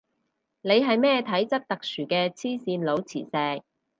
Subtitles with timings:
[0.61, 3.63] 你係咩體質特殊嘅黐線佬磁石